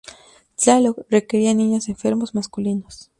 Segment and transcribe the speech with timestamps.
[0.55, 3.09] Tláloc requería niños enfermos masculinos.